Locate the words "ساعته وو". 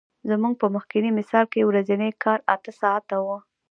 2.81-3.37